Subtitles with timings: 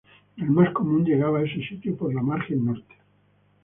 [0.35, 2.95] El más común llegaba a ese sitio por la margen norte.